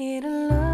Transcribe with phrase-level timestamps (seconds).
[0.00, 0.67] It'll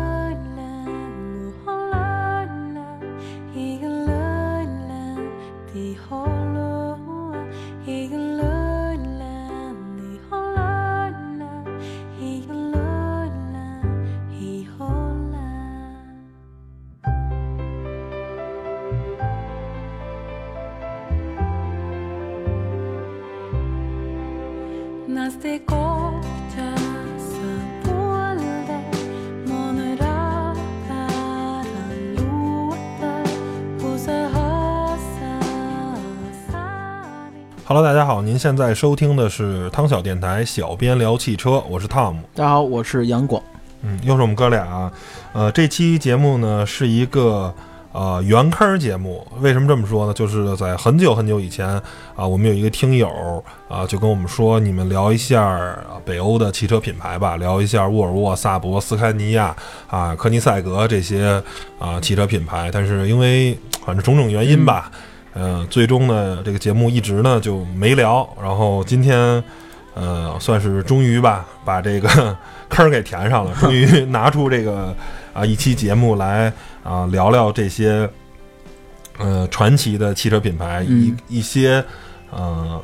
[37.75, 42.23] Hello，大家好，您现在收听的是汤小电台，小编聊汽车，我是汤姆。
[42.33, 43.43] 大家好，我是杨广。
[43.83, 44.65] 嗯，又是我们哥俩。
[44.65, 44.93] 啊
[45.33, 47.53] 呃，这期节目呢是一个
[47.91, 49.27] 呃原坑节目。
[49.41, 50.15] 为什么这么说呢？
[50.15, 51.67] 就是在很久很久以前
[52.15, 59.53] 啊，我们有一个听友啊，就跟我们说，你们聊一下北欧的汽车品牌吧，聊一下沃尔沃、萨博、斯堪尼亚
[59.89, 61.43] 啊、科尼赛格这些
[61.81, 62.71] 啊汽车品牌。
[62.73, 64.93] 但是因为反正种种原因吧。
[64.93, 65.01] 嗯，
[65.69, 68.29] 最终呢，这个节目一直呢就没聊。
[68.41, 69.43] 然后今天，
[69.95, 72.37] 呃，算是终于吧，把这个
[72.69, 73.53] 坑给填上了。
[73.57, 74.95] 终于拿出这个
[75.33, 76.53] 啊一期节目来
[76.85, 78.09] 啊聊聊这些
[79.19, 81.85] 呃传奇的汽车品牌，一一些
[82.31, 82.81] 呃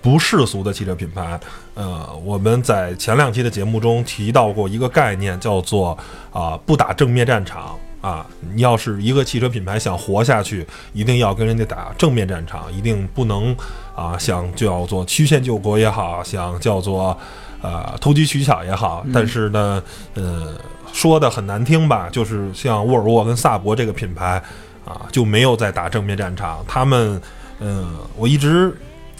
[0.00, 1.38] 不世俗的汽车品牌。
[1.74, 5.96] 呃，我们在前两期的节目中提到过一个概念，叫做
[6.32, 7.78] 啊不打正面战场。
[8.00, 13.54] 啊，你要是一个汽车品牌想活下去，一定要跟人家打正面战场，一定不能
[13.94, 17.14] 啊想叫做曲线救国也好，想叫做
[17.60, 19.04] 呃投机取巧也好。
[19.12, 19.82] 但是呢，
[20.14, 20.54] 呃，
[20.94, 24.42] 说的很难听吧，就是像沃尔沃跟萨博这个品牌
[24.86, 26.64] 啊，就没有在打正面战场。
[26.66, 27.20] 他们，
[27.58, 28.74] 嗯，我一直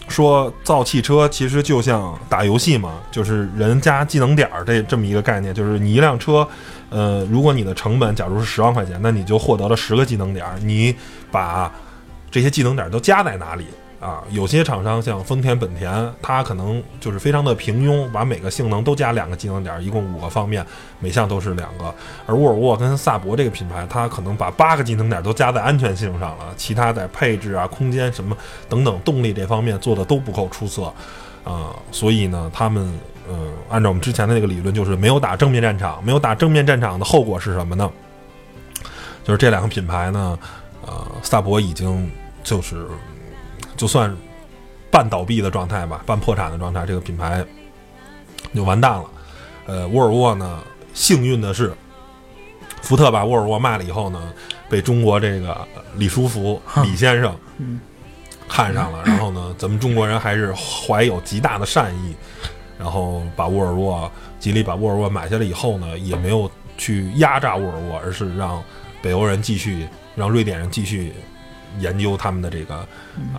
[0.07, 6.47] 说造汽车其实就像打游戏嘛，就是人加技能点儿这这么一个概念，就是你一辆车。
[6.91, 10.45] 呃，如果你的成本假如是十万块钱，那你就获得了十个技能点。
[10.59, 10.93] 你
[11.31, 11.71] 把
[12.29, 13.65] 这些技能点都加在哪里
[14.01, 14.21] 啊？
[14.29, 20.65] 有些厂商像丰田、本田，它可能就是非常的平庸，把每个性能都加两个技能点，一共五个方面，
[20.99, 21.95] 每项都是两个。
[22.25, 28.35] 而沃尔沃跟萨博这个品牌，它可能把八个技能点都加在安全性上了，其他在配置啊、空间什么
[28.67, 30.93] 等等动力这方面做的都不够出色
[31.45, 31.73] 啊。
[31.89, 32.93] 所以呢，他们。
[33.29, 37.89] 嗯，按照我们之前的那个理论，就是没有打正面战场，没有打正面战场的后果是什么呢？
[39.23, 40.39] 就是这两个品牌呢，
[40.81, 42.11] 呃，萨博已经
[42.43, 42.87] 就是
[43.77, 44.15] 就算
[44.89, 47.45] 半倒闭的状态吧，半破产的状态，这个品牌
[48.53, 49.05] 就完蛋了。
[49.67, 50.59] 呃，沃尔沃呢，
[50.93, 51.71] 幸运的是，
[52.81, 54.33] 福特把沃尔沃卖了以后呢，
[54.67, 55.65] 被中国这个
[55.95, 57.37] 李书福李先生
[58.49, 62.15] 看上了，然后呢，咱们中国人还是怀有极大的善意。
[62.81, 66.49] 然后把沃尔沃，吉利把沃尔沃买下来以后呢，也没有
[66.79, 68.61] 去压榨沃尔沃，而是让
[69.03, 71.13] 北欧人继续，让瑞典人继续
[71.77, 72.77] 研究他们的这个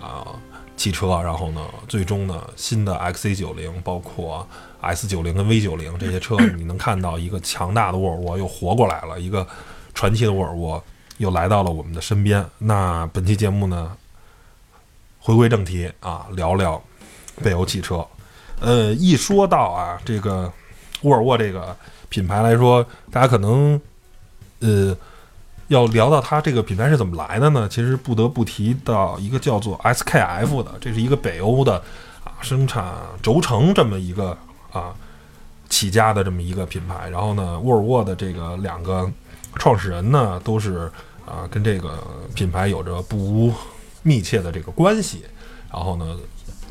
[0.01, 0.29] 啊
[0.77, 1.21] 汽车。
[1.25, 4.47] 然后呢，最终呢，新的 XC 九零包括
[4.81, 9.45] S 九零跟 V 九零这些车，你能看到一个强大的沃尔沃又活过来了，一个
[9.93, 10.81] 传奇的沃尔沃
[11.19, 12.47] 又来到了我们的身边。
[12.59, 13.97] 那本期节目呢，
[15.19, 16.81] 回归正题啊，聊聊
[17.43, 18.07] 北欧汽车。
[18.63, 20.51] 呃，一说到啊，这个
[21.01, 21.77] 沃尔沃这个
[22.09, 23.81] 品牌来说，大家可能
[24.61, 24.97] 呃
[25.67, 27.69] 要聊到它这个品牌是怎么来的呢？
[27.69, 31.75] 其实不得不提到一个叫做 SKF 的，这是一个北欧的
[32.23, 34.39] 啊生产轴承这么一个
[34.71, 34.95] 啊
[35.69, 37.09] 起家的这么一个品牌。
[37.09, 39.11] 然后呢，沃尔沃的这个两个
[39.57, 40.89] 创始人呢，都是
[41.27, 41.99] 啊跟这个
[42.33, 43.53] 品牌有着不
[44.05, 45.25] 密切的这个关系。
[45.73, 46.17] 然后呢。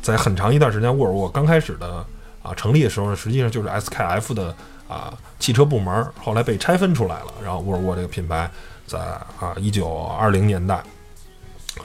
[0.02, 2.04] 在很长一段时间，沃尔沃刚开始的
[2.42, 4.54] 啊成立的时候呢，实际上就是 SKF 的
[4.88, 7.32] 啊汽车部门，后来被拆分出来了。
[7.42, 8.50] 然后沃尔沃这个品牌
[8.84, 10.82] 在啊一九二零年代，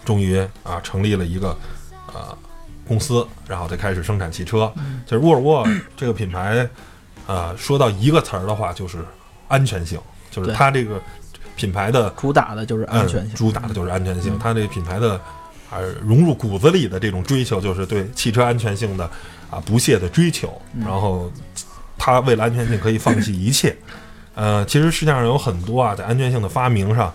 [0.04, 1.56] 终于啊成立了一个
[2.08, 2.36] 呃
[2.88, 4.74] 公司，然后再开始生产汽车。
[5.06, 6.68] 就是沃尔沃这个品牌，
[7.28, 9.06] 呃，说到一个词儿的话，就是
[9.48, 10.00] 安全性，
[10.32, 11.00] 就是它这个
[11.56, 14.40] 品牌的主打的就是安全性，主打的就是安全性。
[14.40, 15.22] 它这个品牌的。
[15.70, 19.04] 啊，融入骨子里的这种追求，就是对汽车安全性的
[19.50, 20.62] 啊不懈的追求。
[20.80, 21.32] 然后，
[21.98, 23.76] 他为了安全性可以放弃一切。
[24.36, 27.14] 呃，其实世界上有很多啊，在安全性的发明上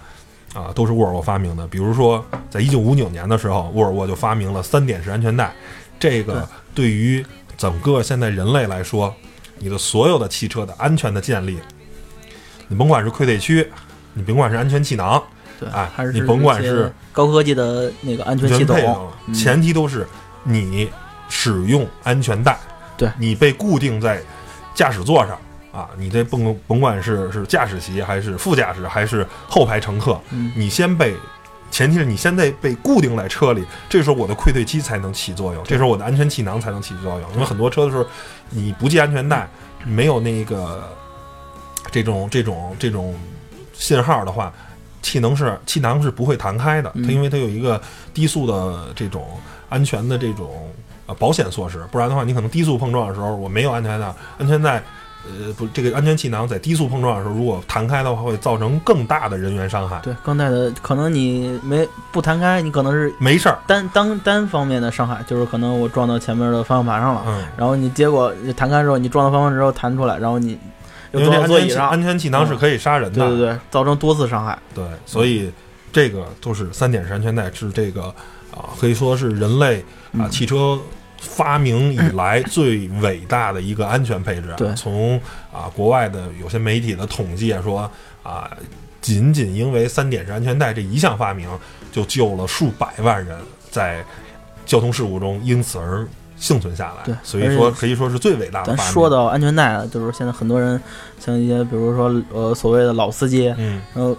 [0.55, 1.67] 啊，都是沃尔沃发明的。
[1.69, 5.53] 比如说，在一九五九年的时候，沃尔沃就发明了三点式安全带。
[5.99, 7.25] 这个对于
[7.57, 9.15] 整个现在人类来说，
[9.59, 11.59] 你的所有的汽车的安全的建立，
[12.67, 13.71] 你甭管是溃退区，
[14.15, 15.23] 你甭管是安全气囊。
[15.73, 20.07] 哎，还是你甭管是高科技的那个安全系统，前提都是
[20.43, 20.91] 你
[21.29, 22.59] 使用安全带。
[22.97, 24.21] 对，你被固定在
[24.75, 25.39] 驾驶座上，
[25.73, 30.21] 啊，你这甭甭管是是驾驶席还是副驾驶还是后排乘客，
[30.57, 31.15] 你先被。
[31.71, 37.33] 前提是你现在被固定在车里，这时候我的溃退机才能起作用，这时候我的安全气囊才能起作用。
[37.33, 38.05] 因为很多车的时候，
[38.51, 39.49] 你不系安全带，
[39.87, 40.87] 没有那个
[41.91, 43.19] 这种这种这种
[43.73, 44.53] 信号的话，
[45.03, 46.91] 气囊是气囊是不会弹开的。
[46.95, 47.81] 它因为它有一个
[48.15, 49.27] 低速的这种
[49.69, 50.71] 安全的这种
[51.07, 54.83] 呃保险措施，不然的话，你可能低速碰撞的时候，我没有安全带，安全带。
[55.25, 60.01] 呃，不，这个安全气囊在低速碰撞的时候，如果弹开的话，会造成更大的人员伤害。
[60.03, 70.59] 对，更大的可能你没不弹开，你可能是没事儿，单单单方面的伤害，就是可能我撞到前面的方向盘上了，嗯，然后你结果弹开之后，你撞到方向盘之后弹出来，然后你
[71.13, 74.59] 因为安全安全气囊是可以杀人的，对对对，造成多次伤害。
[74.75, 75.51] 对，所以
[75.93, 78.05] 这个就是三点式安全带，是这个
[78.51, 79.85] 啊，可以说是人类
[80.19, 80.79] 啊汽车。
[81.25, 84.53] 发明以 来最伟大的一个安全配置。
[84.57, 85.17] 对，从
[85.53, 87.89] 啊国外的有些媒体的统计说
[88.25, 88.51] 啊，
[89.01, 91.49] 仅仅因为三点式安全带这一项发明，
[91.93, 93.39] 就救了数百万人
[93.71, 94.05] 在
[94.67, 96.05] 交通事故中因此而
[96.43, 97.05] 幸存下来。
[97.05, 98.77] 对，所以说可以说是最伟大的。
[98.77, 100.79] 咱说到安全带，就是现在很多人
[101.19, 104.15] 像一些，比如说呃所谓的老司机，嗯，然后。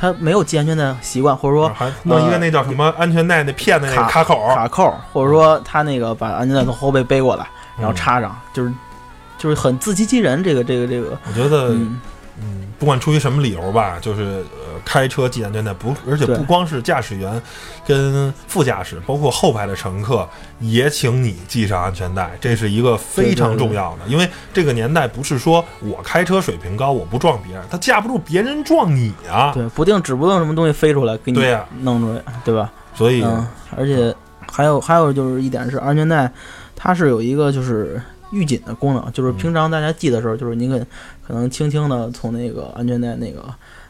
[0.00, 7.44] 他没有系安全带习惯，或者说还弄一个那叫什么安全带那片的那个卡口卡扣，或者说他那个把安全带从后背背过来，
[7.76, 8.72] 然后插上，就是
[9.38, 10.40] 就是很自欺欺人。
[10.44, 11.74] 这个这个这个，我觉得。
[12.78, 17.40] 嗯，不管出于什么理由吧，就是呃，开车系安全带不，而且不光是驾驶员
[17.86, 20.28] 跟副驾驶，包括后排的乘客
[20.60, 24.06] 也请你系上安全带，这是一个非常重要的。
[24.06, 29.52] 因为这个年代不是说我开车水平高，我不撞别人，他架不住别人撞你啊。
[29.52, 31.40] 对，不定指不定什么东西飞出来给你
[31.80, 32.70] 弄出来，对吧？
[32.94, 33.24] 所以，
[33.76, 34.14] 而且
[34.50, 36.32] 还有还有就是一点是安全带，
[36.76, 38.00] 它是有一个就是。
[38.30, 40.78] 预紧的功能就是平常大家系的时候，就是您可
[41.28, 43.42] 可能轻轻的从那个安全带那个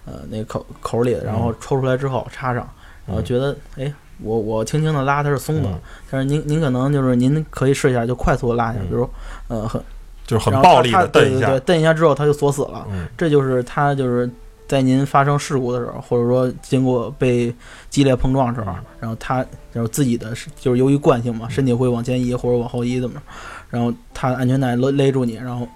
[0.04, 2.68] 呃那口口里，然后抽出来之后插上，
[3.06, 3.90] 然后觉得哎，
[4.20, 5.68] 我我轻轻的拉它是松的，
[6.10, 9.08] 但是您您可能就是您可以试一下，就快速的拉一下，比如
[9.46, 9.80] 呃很
[10.26, 12.84] 就是很暴力的蹬一下，蹬一下之后它就锁死了，
[13.16, 14.28] 这就是它就是。
[14.68, 17.50] 在您发生事故的时候，或者说经过被
[17.88, 19.42] 激烈碰撞的时候，然后它
[19.72, 23.22] 就是自己的，就是由于惯性嘛，身体会往前移或者往后移，怎么着？
[23.70, 25.66] 然后它安全带勒勒住你，然后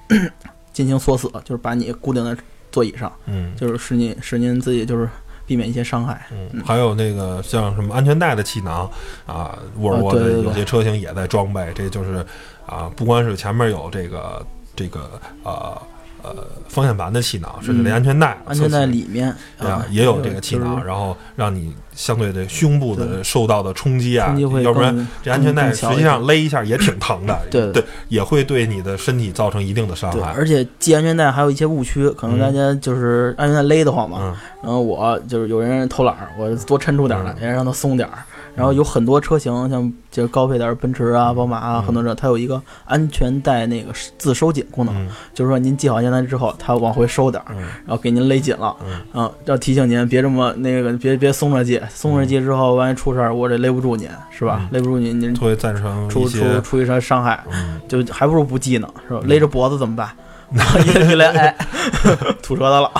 [0.73, 2.41] 进行锁死，就是把你固定在
[2.71, 5.09] 座椅上，嗯，就是使您使您自己就是
[5.47, 6.27] 避免一些伤害。
[6.33, 8.91] 嗯，还有那个像什么安全带的气囊
[9.27, 12.25] 啊，沃尔沃的有些车型也在装备，这就是
[12.67, 15.81] 啊，不光是前面有这个这个呃。
[16.23, 16.35] 呃，
[16.69, 27.73] 方向盘的气囊，甚至连安全带，安全带里面啊也有这个气囊，然后让你相对的胸部的受到的冲击啊，要不然这安全带实际上勒一下也挺疼的，对。
[27.73, 30.33] 对，也会对你的身体造成一定的伤害。
[30.37, 38.19] 而且系安全带还有一些误区，可能大家就是安全带勒得慌嘛，然后我就是有人偷懒，我多抻出点来，也让它松点儿。
[38.55, 44.95] 然后有很多车型，像就是高配点奔驰啊、宝马啊，很多车它有一个安全带那个自收紧功能，
[45.33, 48.77] 就是说您系好安全带之后，它往回收点儿，然后给您勒紧了，
[49.15, 54.69] 嗯，要提醒您别这么那个，别别松着系，松着系之后，万一出事儿，我这勒不住您，是吧？
[54.71, 57.43] 勒不住您，您会造成出出出一些伤害，
[57.89, 59.21] 就还不如不系呢，是吧？
[59.25, 60.09] 勒着脖子怎么办？
[60.53, 61.57] 一勒哎，
[62.43, 62.91] 吐舌头了，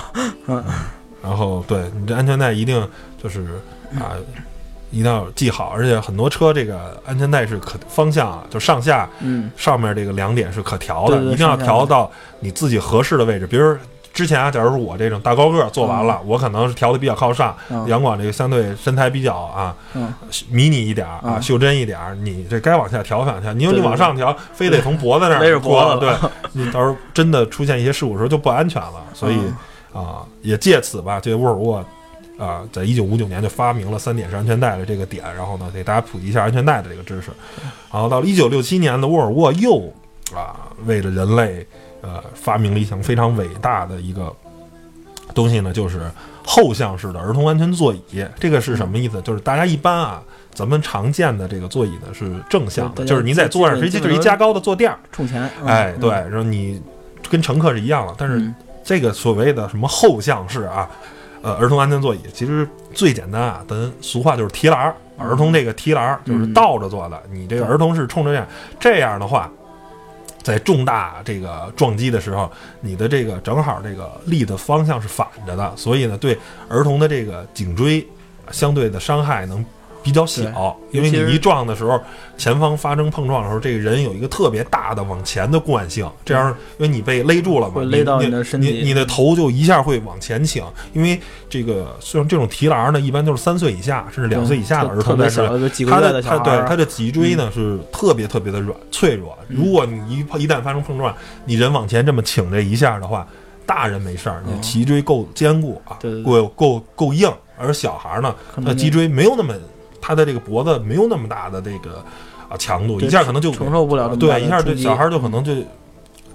[0.47, 0.65] 嗯。
[1.23, 2.89] 然后对你这安全带一定
[3.23, 3.43] 就是
[4.01, 4.17] 啊。
[4.93, 12.09] 一定要系好，而且很多车这个安全带是可方向啊，就上下，嗯，上面这个两点是可调的，一定要调到
[12.41, 13.47] 你自己合适的位置。
[13.47, 13.75] 比如
[14.13, 17.57] 之前啊，假如说我这种大高个做完了，我可能是调的比较靠上，
[17.87, 19.75] 杨广这个相对身材比较啊，
[20.51, 26.15] 迷你一点啊，袖珍一点，你这该往下调往下，你说你往上调，非得从脖子那儿勒着脖子，对，
[26.53, 29.03] 你到时候真的出现一些事故时候就不安全了。
[29.15, 29.39] 所以
[29.95, 31.83] 啊，也借此吧，这沃尔沃。
[32.43, 37.31] 啊，在一九五九年就发明了三点式安全带的这个点，然后呢，给大家普及一下安全带的这个知识。
[37.93, 39.93] 然后到了一九六七年的沃尔沃又
[40.35, 41.65] 啊，为了人类
[42.01, 44.35] 呃，发明了一项非常伟大的一个
[45.33, 46.11] 东西呢，就是
[46.45, 48.27] 后向式的儿童安全座椅。
[48.41, 49.23] 这个是什么意思？
[49.23, 50.21] 就是大家一般啊，
[50.53, 55.49] 咱们常见的这个座椅呢是正向的，就是你在坐上实际就是一加高的坐垫，冲前。
[55.65, 56.83] 哎，对，然后你
[57.31, 60.91] 跟乘客是一样的，但是这个所谓的什么后向式啊。
[61.43, 64.95] 呃，儿童安全座椅其实最简单啊，咱俗话就是提篮儿。
[65.19, 68.47] 儿童这个提篮儿就是倒着坐的，你这个儿童是冲着这样，
[68.81, 69.49] 这样的话，
[70.43, 76.37] 在重大这个撞击的时候，你的这个正好这个力的方向是反着的，所以呢，对
[76.69, 78.05] 儿童的这个颈椎
[78.51, 79.65] 相对的伤害能
[80.03, 82.01] 比较小，因为你一撞的时候，
[82.37, 95.41] 前方发生碰撞的时候，这个人有一个特别大的往前的惯性，这样，因为你被勒住了嘛，勒到你的身体，你你的头就一下会往前倾，因为这个像这种提篮呢，一般都是三岁以下甚至两岁以下的儿童在使，
[95.87, 103.27] 他的他对他的脊椎呢是特别特别的软脆弱，如果你一一旦发生碰撞，你人往前这么倾这一下的话，
[103.65, 109.55] 大人没事儿，你脊椎够坚固啊，够够够硬，而小孩呢，他脊椎没有那么。
[110.03, 112.05] 他的这个脖子没有那么大的这个
[112.49, 114.15] 啊强度，一下可能就承受不了。
[114.17, 115.55] 对，一下就小孩就可能就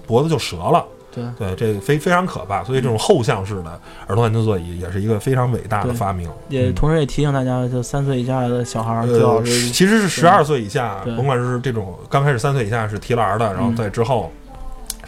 [0.06, 0.84] 脖子就折了。
[1.10, 2.62] 对对，这非非常可怕。
[2.64, 6.30] 所以这种后向式的儿童安全座椅也是一个非常伟大的发明。
[6.48, 14.30] 也同时也提醒大家，就三岁以下的小孩最好是其实是十二岁以下，甭管是这种刚开始三岁以下是提篮的，然后在之后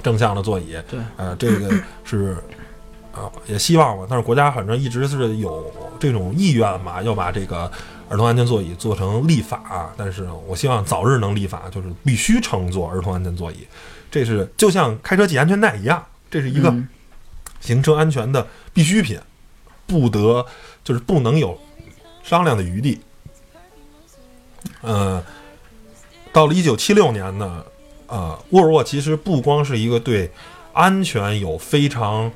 [0.03, 0.77] 正向的座椅。
[0.91, 1.71] 对，呃，这个
[2.03, 2.37] 是
[3.13, 4.05] 啊，也希望吧。
[4.09, 7.71] 但是国家反正一直是有这种意愿嘛，要把这个。
[8.11, 13.59] 儿童安全座椅做成立法，但是我希望早日能立法，就是必须乘坐儿童安全座椅。
[14.11, 16.75] 这是就像开车系安全带一样，这是一个
[17.61, 19.17] 行车安全的必需品，
[19.87, 20.45] 不得
[20.83, 21.57] 就是不能有
[22.25, 23.01] 商量的余地。
[24.81, 25.23] 呃，
[26.33, 27.65] 到了一九七六年呢，
[28.09, 30.33] 呃，沃尔沃其实不光是一个对
[30.73, 32.33] 安全有非常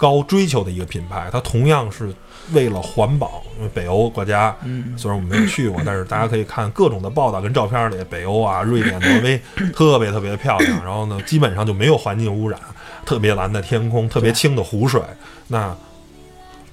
[0.00, 2.12] 高追求的一个品牌，它同样是。
[2.52, 4.56] 为了环保，因为北欧国家，
[4.96, 9.40] 虽然我们没有去过，但是大家可以看各种的报道跟照片里，北欧啊、瑞典、挪威
[9.72, 10.84] 特别特别漂亮。
[10.84, 12.58] 然后呢，基本上就没有环境污染，
[13.06, 15.00] 特别蓝的天空，特别清的湖水。
[15.46, 15.72] 那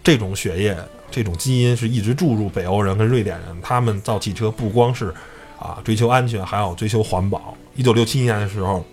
[0.03, 0.75] 这种血液、
[1.11, 5.13] 这种基因是一直注入北欧人跟瑞典人，他们造汽车不光是
[5.59, 7.55] 啊追求安全，还要追求环保。
[7.75, 8.83] 一九六七年的时候，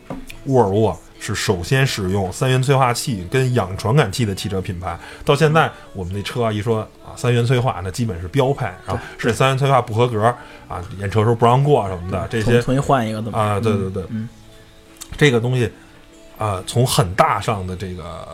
[0.47, 1.01] 沃尔沃。
[1.25, 10.23] 是首先使用三元催化器跟氧传感器的汽车品牌，到现在我们那车啊一说啊三元催化，那基本是标配啊，是三元催化不合格
[10.69, 14.29] 啊，验车时候不让过什么的这些，重新换一个啊，对对对，嗯
[15.17, 15.71] 这个东西
[16.37, 18.27] 啊，从很大上的这个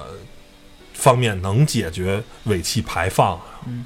[0.94, 3.38] 方面能解决尾气排放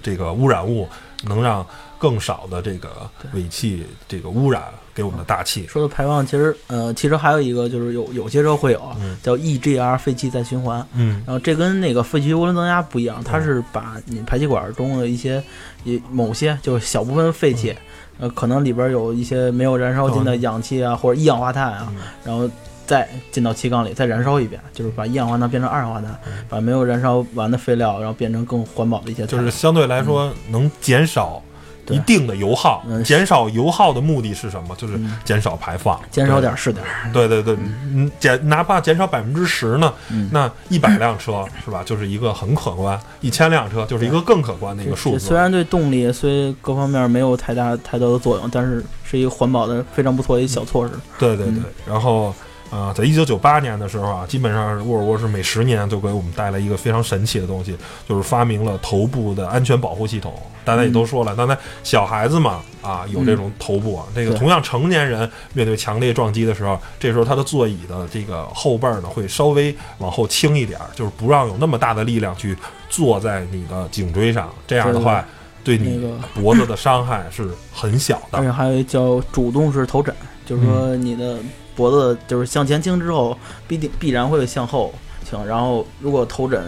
[0.02, 0.88] 这个污染物，
[1.24, 1.66] 能让
[2.04, 2.90] 更少的这个
[3.32, 4.64] 尾气这个污染。
[4.96, 5.66] 给我们的大气。
[5.66, 8.80] 说的排放，其实呃，其实还有一个就是有有些车会有
[9.20, 15.42] 叫 EGR 废气再循环，嗯，然后这跟那个废气涡轮增压不一样，它是把你排气管中的一些
[15.82, 17.74] 一某些就是小部分废气，
[18.20, 21.92] 呃，可能里边有一些没有燃烧尽的氧气啊或者一氧化碳啊，
[22.22, 22.48] 然后
[22.86, 26.16] 再进到气缸里再燃烧一遍，就是把一氧化碳变成二氧化碳，
[26.48, 31.42] 把没有燃烧完的废料然后变成更环保的一些，就是相对来说能减少。
[31.88, 34.74] 一定的油耗，减少油耗的目的是什么？
[34.76, 36.84] 就是减少排放，减少点是点。
[37.12, 39.92] 对对对，嗯，减哪怕减少百分之十呢？
[40.30, 45.18] 那一百辆车是吧， 就是一个很可观；一千辆车就是一个更可观的一个数字。
[45.18, 50.92] 虽然对动力虽各方面没有太大太多的作用，但是是一个环保的非常不错的一小措施。
[51.18, 52.34] 对对对，然后。
[52.70, 57.76] 啊，在一九九八年的时候啊，基本上沃尔沃是每十年就给我们带来一个非常神奇的东西，
[58.08, 60.34] 就是发明了头部的安全保护系统。
[60.64, 72.56] 大家也都说了，刚才小孩子嘛，啊，有这种头部，这个同样成年人面对强烈撞击的时候，这时候他的座椅的这个后背呢会稍微往后倾一点，就是不让有那么大的力量去
[72.88, 75.22] 坐在你的颈椎上，这样的话
[75.62, 76.02] 对你
[76.34, 78.38] 脖子的伤害是很小的。
[78.38, 80.14] 而且还有叫主动式头枕，
[80.46, 81.38] 就是说你的。
[81.74, 85.44] 脖子就是向前倾之后，必定必然会向后倾。
[85.46, 86.62] 然后，如果头枕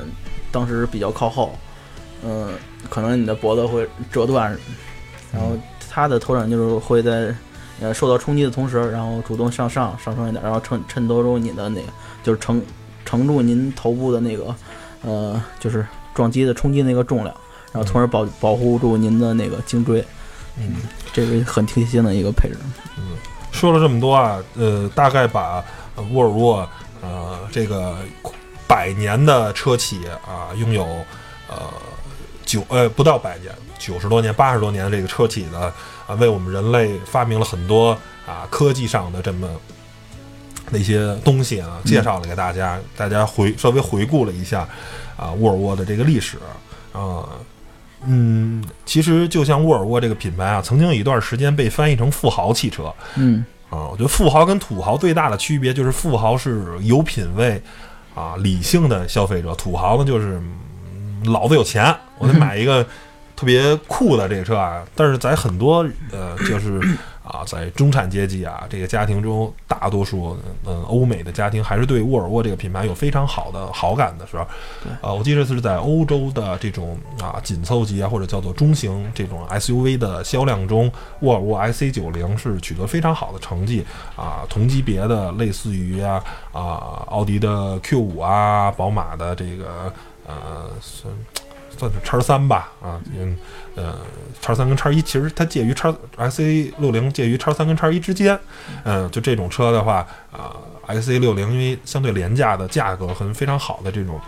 [0.51, 1.57] 当时比较靠后，
[2.25, 2.51] 嗯，
[2.89, 4.51] 可能你的脖子会折断。
[5.33, 5.57] 然后，
[5.89, 7.35] 它的头枕就是会在
[7.81, 11.89] 呃受到冲击的同时，然后主动向上上升一点，然后衬衬托住你的那个，
[12.23, 12.61] 就是承
[13.05, 14.55] 承住您头部的那个
[15.03, 17.35] 呃，就是撞击的冲击那个重量，
[17.73, 20.05] 然后从而保保护住您的那个颈椎。
[20.59, 20.77] 嗯，
[21.13, 22.57] 这是很贴心的一个配置。
[23.57, 23.59] 嗯。
[23.59, 25.65] 说了这么多啊，呃，大概把
[26.11, 26.69] 沃尔沃
[27.03, 27.97] 呃这个
[28.69, 30.85] 百年的车企啊，拥有
[31.49, 31.73] 呃
[32.45, 35.73] 九呃不到百年九十多年八十多年这个车企的
[36.07, 37.97] 啊，为我们人类发明了很多
[38.27, 39.49] 啊科技上的这么
[40.71, 44.69] 那些东西啊，介绍了给大家，大家回稍微回顾了一下
[45.17, 46.37] 啊沃尔沃的这个历史
[46.93, 47.25] 啊。
[48.07, 52.93] 嗯，其实就像沃尔沃这个品牌啊，曾经有一段时间被翻译成富豪汽车。
[53.17, 57.61] 嗯，啊，我觉得富豪跟土豪最大的区别就是富豪是有品位
[58.15, 60.41] 啊，理性的消费者；土豪呢就是
[61.25, 62.85] 老子有钱，我得买一个
[63.35, 64.83] 特别酷的这个车啊。
[64.95, 66.81] 但是在很多呃，就是
[67.27, 74.45] 啊，在中产阶级啊这个家庭中，大多数嗯欧美的家庭还是对沃尔沃这个品牌有非常好的好感的时候，
[75.01, 80.91] 啊，我记得是在欧洲的这种啊紧凑级啊或者叫做中型这种 SUV 的销量中，
[81.21, 89.93] 沃尔沃 IC90 是取得非常好的成绩啊，同级别的类似于啊啊奥迪的 Q5 啊，宝马的这个
[90.27, 90.71] 呃
[91.77, 93.37] 算算是叉三吧啊嗯。
[93.77, 93.95] 呃，
[94.41, 98.39] 叉三跟叉一其实它介于叉 S A 六零介于叉三跟叉一之间，
[98.85, 99.97] 嗯，就这种车的话
[100.33, 100.57] 啊
[100.87, 104.19] ，S A 六零因为相对廉价的价格和非常好的这种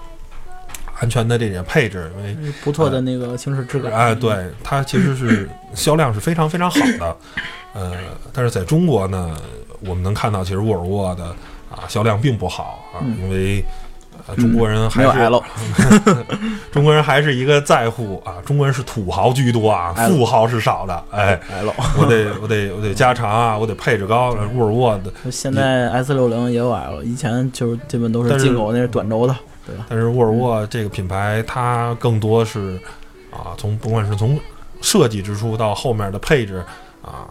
[1.01, 7.17] 安全的这点配置，因为不错的那个行驶质感，哎，对它其实是销量是非常非常好的，
[7.73, 7.95] 呃，
[8.35, 9.35] 但是在中国呢，
[9.81, 11.25] 我们能看到其实沃尔沃的
[11.71, 13.65] 啊销量并不好啊，因为。
[14.37, 15.31] 中国人还是
[16.71, 21.05] 中国人还是一个在乎啊，中国人是土豪居多啊，富豪是少的。
[21.11, 21.41] 哎，
[21.99, 24.37] 我得我得我得加长啊，我得配置高。
[24.55, 29.87] 沃尔沃的现在 S 六零也有 L，以前就是基本都是进口那是短轴的，对吧？
[29.89, 32.79] 但是沃尔沃这个品牌它更多是
[33.31, 34.39] 啊，从不管是从
[34.81, 36.65] 设计之初到后面的配置
[37.03, 37.27] 啊，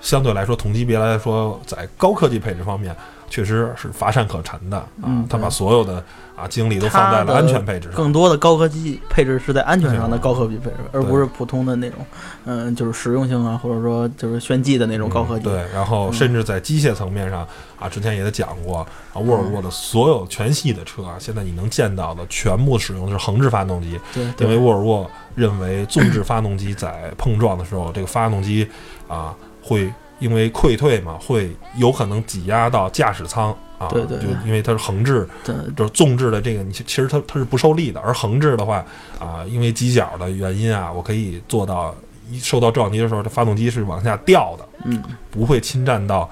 [0.00, 2.94] 相对来说同级别来说，在高科技配置方面。
[3.32, 5.24] 确实是乏善可陈的啊！
[5.26, 6.04] 他把所有的
[6.36, 12.04] 啊精力都放在了安全配置上，更多的高科技配置是在安全上的高科技配置，而不是普通的那种，
[12.44, 15.44] 嗯，就是实用性啊，或者说就是炫技的那种高科技。
[15.44, 17.48] 对，然后甚至在机械层面上
[17.78, 18.80] 啊，之前也讲过
[19.14, 28.68] 啊，沃尔沃的所有全系的车啊，现在你能见到的全部使用的是横置发动机，对，因为沃尔沃认为纵置发动机在碰撞的时候，这个发动机
[29.08, 29.90] 啊会。
[30.22, 33.88] 因为溃退嘛，会有可能挤压到驾驶舱啊。
[33.88, 34.18] 对对。
[34.18, 35.28] 就因为它是横置，
[35.76, 38.00] 就是纵置的这个，你其实它它是不受力的。
[38.00, 38.84] 而横置的话
[39.18, 41.94] 啊，因为犄角的原因啊，我可以做到
[42.30, 46.30] 一受到撞击的时候，它发动机是往下掉的，嗯，不会侵占到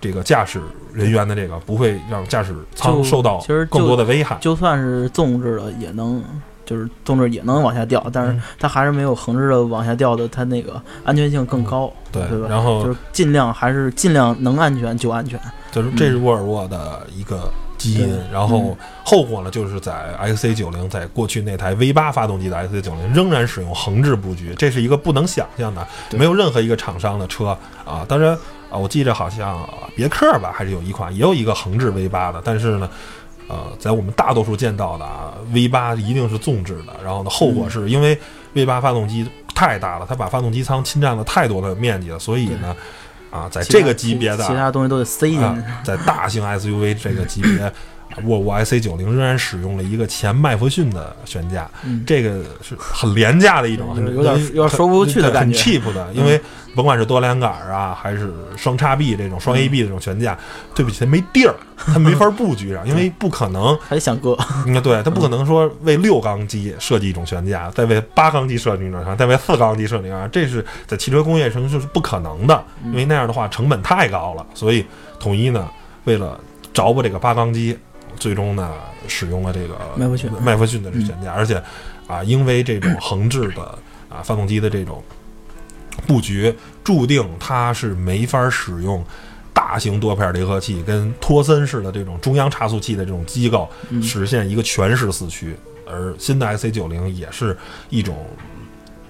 [0.00, 0.60] 这个驾驶
[0.92, 4.38] 人员的这个，不会让驾驶舱受到更多的危害。
[4.40, 6.22] 就算是纵置的也能。
[6.64, 12.46] 就是纵置也能往下掉，但是它还是没有横着的往下掉的，它那个安全性更高，对对吧？
[12.48, 15.38] 然后就是尽量还是尽量能安全就安全。
[15.70, 28.06] 就是这是沃尔沃的一个基因，然后后果呢，就是在 XC 九零在过去那台 V 八发动机的 XC 九零仍然使用横置布局，这是一个不能想象的，没有任何一个厂商的车啊。
[28.08, 28.32] 当然
[28.70, 32.88] 啊，我记着好像别克吧，还是有一款也有一个横置 V 八的，但是呢。
[33.48, 36.94] 呃，在我们大多数见到的啊，V 八一定是纵置的。
[37.04, 38.18] 然后呢，后果是因为
[38.54, 42.74] V 八发动机太大了，它把发动机舱侵占了太多的面积了，所以呢，
[43.30, 45.62] 啊，在这个级别的其他东西都得塞进去。
[45.82, 47.72] 在大型 SUV 这个级别。
[48.24, 51.68] 沃尔沃 i c 九零仍然使用了一个前麦弗逊的悬架，
[52.06, 56.12] 这个是很廉价的一种，有点有点说不过去的感觉，很 cheap 的。
[56.12, 56.40] 因为
[56.74, 60.36] 甭管是多连杆啊，还是双叉臂这种双 A B 这种悬架，
[60.74, 64.36] 对不起，它没地儿，它没法布局上， 因为不可能还想搁。
[64.66, 74.44] 该对，它不可能说为六缸机设计一种悬架，再为八缸机设计一种悬架，再为四缸机设计啊，这是在汽车工业上就是不可能的，因为那样的话成本太高了。
[74.54, 74.84] 所以
[75.20, 75.68] 统一呢，
[76.04, 76.38] 为了
[76.72, 77.78] 着不这个八缸机。
[78.24, 78.72] 最终呢，
[79.06, 81.62] 使用了这个麦弗逊麦弗逊的悬架，而且
[82.06, 83.60] 啊，因为这种横置的
[84.08, 85.04] 啊发动机的这种
[86.06, 89.04] 布局，注定它是没法使用
[89.52, 93.68] 大型多片离合器跟托森式的这种中央差速器的这种机构
[94.02, 95.54] 实现一个全时四驱。
[95.86, 97.54] 而新的 S C 九零也是
[97.90, 98.26] 一种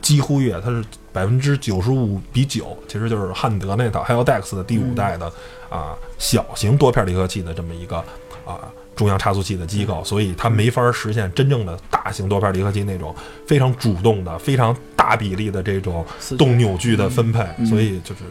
[0.02, 5.32] 几乎越，它是百分之九十五比九，其实就是汉德那套 h e l d e x 的第五代的
[5.70, 7.98] 啊小型多片离合器的这么一个
[8.44, 8.58] 啊。
[8.94, 13.14] 中央差速器的机构，所以它没法实现真正的大型多片离合器那种
[13.46, 16.04] 非常主动的、非常大比例的这种
[16.38, 17.40] 动扭矩的分配。
[17.66, 18.22] 所以就是，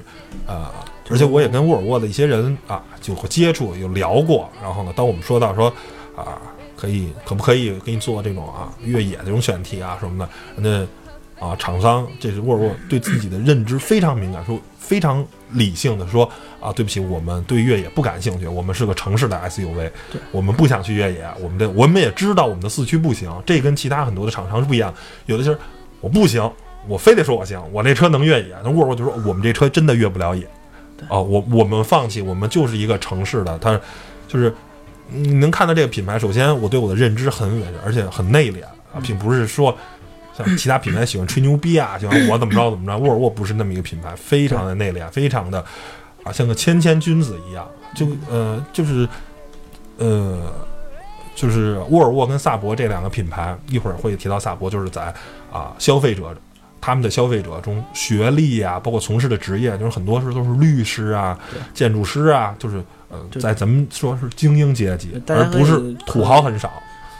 [0.47, 0.71] 呃，
[1.09, 4.49] 而且我也跟沃尔沃的一些人啊，就会接触有聊过。
[4.61, 5.67] 然后呢，当我们说到说
[6.15, 6.41] 啊，
[6.77, 10.29] 可以可不可以给你做这种啊越野这种选题啊什么的，
[11.37, 16.29] 那啊厂商这是沃尔沃对自己的认知非常敏感，说非常理性的说。
[16.63, 18.47] 啊，对不起，我们对越野不感兴趣。
[18.47, 19.91] 我们是个城市的 SUV，
[20.31, 21.27] 我们不想去越野。
[21.41, 24.93] 我们的我们也知道我们的四驱不行，这跟其他很多的厂商是不一样。
[25.25, 25.59] 有的就是
[25.99, 26.49] 我不行，
[26.87, 28.55] 我非得说我行，我这车能越野。
[28.63, 30.45] 那沃尔沃就说我们这车真的越不了野。
[31.09, 33.59] 啊，我我们放弃，我们就是一个城市的。
[33.59, 33.77] 它
[34.29, 34.55] 就是
[35.09, 38.63] 你能看到这个品牌，首先我对我的认知很稳，而且很内敛
[38.93, 39.77] 啊，并不是说
[40.37, 42.97] 像其他品牌喜欢吹牛逼啊，喜欢我怎么着怎么着。
[42.97, 45.63] 沃尔沃不是那么一个品牌，非常的内敛，非常的。
[46.23, 49.05] 啊，像个谦谦君子一样，就呃，就是，
[49.97, 50.53] 呃，
[51.35, 55.13] 就是沃尔沃跟萨博这两个品牌，一会儿会提到萨博，就是在
[55.51, 56.33] 啊消费者
[56.79, 61.37] 他们的消费者中学历啊，包括从事的职业，就是很多是都是律师啊、
[61.73, 66.71] 建筑师啊，就是呃，在咱们说是精英阶级，而不是土豪很少。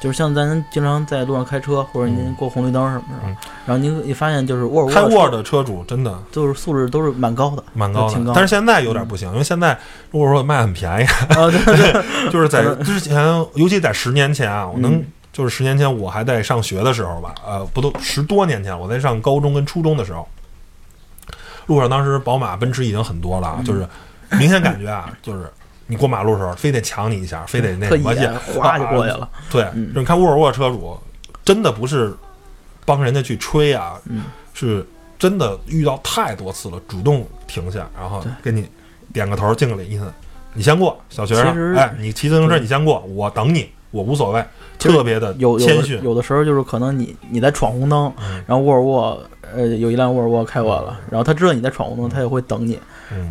[0.03, 3.27] 就是像咱经常在路上开车，或者您过红绿灯什么的，
[3.65, 8.33] 然后您一发现就是沃尔沃开沃尔的车主真的就是素质都是蛮高的，蛮高的。
[8.35, 9.79] 但是现在有点不行，因为现在
[10.11, 11.05] 沃尔沃卖很便宜。
[11.05, 13.15] 啊，对对，就是在之前，
[13.53, 20.27] 尤其在十年前啊，我能就是十年前我还在上学的时候吧，呃，不都十多年前，我在上高中跟初中的时候，
[21.67, 23.87] 路上当时宝马、奔驰已经很多了，就是
[24.31, 25.49] 明显感觉啊，就是。
[25.87, 29.29] 你过马路的时候，非得抢你一下，非得那什么，哗就过去了。
[29.49, 30.97] 对，你看沃尔沃车主，
[31.43, 32.13] 真的不是
[32.85, 33.99] 帮人家去吹啊，
[34.53, 34.85] 是
[35.19, 38.69] 真的遇到太多次了，主动停下，然后给你
[39.11, 40.11] 点个头，敬个礼，意思
[40.53, 44.43] 你先过，小学生，哎，你骑自行车你先过，我等你，我无所谓，
[44.77, 45.97] 特别的有谦逊。
[46.03, 48.11] 有的时候就是可能你你在闯红灯，
[48.45, 49.23] 然后沃尔沃
[49.55, 52.77] 呃有一辆沃尔沃开过来了，然后他知道你在闯红灯，他也会等你。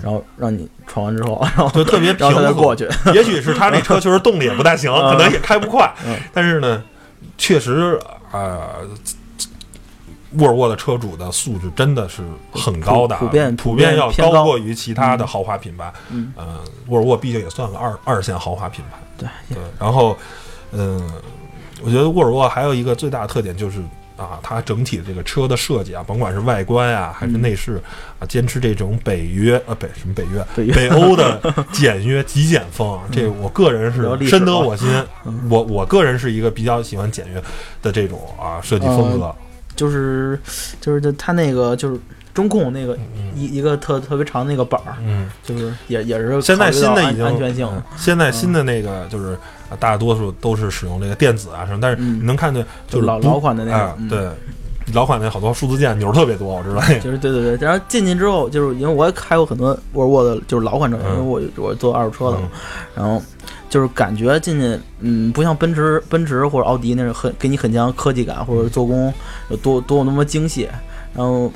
[0.00, 2.88] 然后让你闯完之后，然后就特别平再过去。
[3.12, 5.92] 也许是他那车确实动力也不太行，可能也开不快。
[6.32, 6.84] 但是呢，
[7.36, 7.98] 确实
[8.30, 8.76] 啊，
[10.38, 12.22] 沃尔沃的车主的素质真的是
[12.52, 15.92] 很高的，普遍普遍要高过于其他的豪华品牌。
[16.10, 16.32] 嗯，
[16.86, 18.98] 沃尔沃毕竟也算个二二线豪华品牌。
[19.18, 19.62] 对对。
[19.80, 20.16] 然后，
[20.72, 21.00] 嗯，
[21.82, 23.80] 我觉得沃尔沃还有一个最大的特点就是。
[24.14, 27.80] 啊，它整体的这个车的设计啊，甭管是外观啊，还是内饰
[28.20, 31.40] 啊，坚持这种北约啊北什么北约北欧的
[31.72, 34.86] 简约极简风，这我个人是深得我心。
[35.48, 37.42] 我我个人是一个比较喜欢简约
[37.80, 39.34] 的这种啊设计风格，
[39.74, 40.38] 就是
[40.80, 41.98] 就是它那个就是。
[42.34, 42.96] 中控那个
[43.36, 47.68] 一一个特特别长的那个板儿，嗯，就是也也是现在新的已经安全性。
[47.96, 49.36] 现在新的那个就是
[49.78, 54.30] 大多数都是使用这个电子啊什么，但是你能看见就是老老款的那个，对，
[54.94, 56.80] 老款那好多数字键钮特别多，我知道。
[57.00, 62.48] 就是对对对，然后进去之后，就是因为我也开过很多沃尔沃的，就是老款车，因为我我做二手车的嘛，
[62.94, 63.22] 然后
[63.68, 69.12] 就是感觉进去，嗯，不像奔驰奔驰或者奥迪那种很给你很强科技感，或者做工
[69.50, 70.66] 有多多那么精细，
[71.14, 71.52] 然后。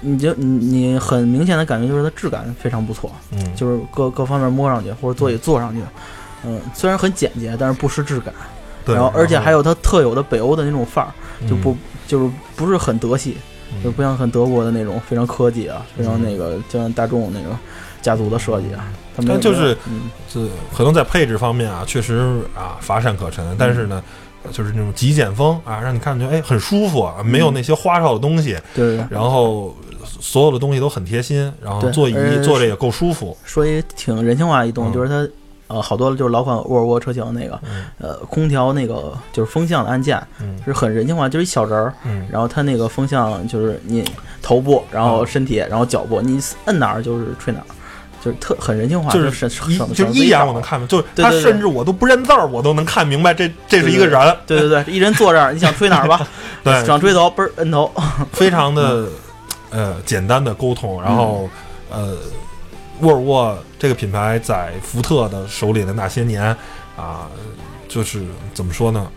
[0.00, 5.80] 你就你你很明显的感觉就是它质感非常不错，嗯，就是各各方面摸上去或者座椅坐上去，
[6.44, 8.32] 嗯，虽然很简洁，但是不失质感。
[8.84, 11.10] 然后而且还有它特有的北欧的那种范儿，
[11.48, 13.36] 就不就是不是很德系，
[13.82, 17.56] 就不像很德国的那种非常科技啊，非常那个就像大众那个
[18.00, 18.86] 家族的设计啊。
[19.26, 19.76] 但就是，
[20.30, 24.02] 是可能在配置方面啊，确实啊乏善可陈，但是呢。
[24.52, 28.56] 就是那种极简风啊，让你看着哎很舒服，没有那些花哨的东西。
[28.76, 29.04] 对。
[29.10, 29.74] 然后
[30.20, 33.36] 所有的东西都很贴心，然后座椅坐着也够舒服。
[33.44, 35.28] 说一挺人性化一动，就是它
[35.74, 37.60] 呃好多就是老款沃尔沃车型那个
[37.98, 40.20] 呃空调那个就是风向的按键
[40.64, 41.92] 是很人性化，就是一小人儿。
[42.04, 42.26] 嗯。
[42.30, 44.04] 然后它那个风向就是你
[44.42, 47.66] 头部，然后身体，然后脚部，你摁哪儿就是吹哪儿。
[48.24, 54.36] 就是特很人性化，就是一就一眼我能看明，就是他甚至我都不认字儿，我都能看明白这这是一个人。
[54.44, 56.26] 对对对，一人坐这儿，你想吹哪儿吧？
[56.64, 57.88] 对，想吹头，嘣儿摁头，
[58.32, 59.06] 非常的
[59.70, 61.02] 呃简单的沟通。
[61.02, 61.48] 然后
[61.90, 62.16] 呃，
[63.00, 66.44] 沃尔沃这个品牌在福特的手里的那些年
[66.96, 67.28] 啊，
[67.88, 68.24] 就是
[68.54, 69.10] 怎么说呢？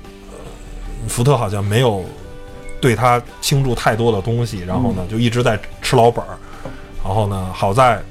[1.08, 2.04] 福特好像没有
[2.82, 6.38] 对他倾注太多的东西，然后呢就一直在吃老本儿。
[7.04, 8.02] 然后呢，好在。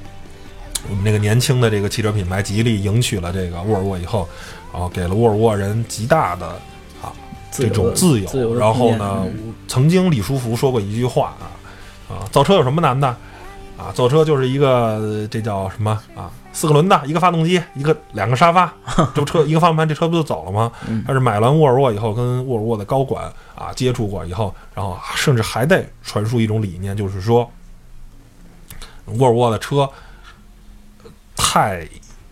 [0.89, 4.27] 我们那个年轻的这个汽车品牌吉利迎娶了这个沃尔沃以后，
[4.71, 6.47] 然后给了沃尔沃人极大的
[7.01, 7.11] 啊
[7.51, 8.55] 这种自由。
[8.55, 9.27] 然后呢，
[9.67, 11.51] 曾经李书福说过一句话啊
[12.09, 13.07] 啊，造车有什么难的
[13.77, 13.91] 啊？
[13.93, 16.31] 造车就是一个这叫什么啊？
[16.51, 18.73] 四个轮子，一个发动机，一个两个沙发，
[19.15, 20.71] 这不车一个方向盘，这车不就走了吗？
[21.05, 27.49] 但是买完沃尔沃以后，跟沃尔沃的高管啊接触过以后，然后甚至还在传输一种理念，就是说
[29.05, 29.89] 沃尔沃的车。
[31.41, 31.87] 太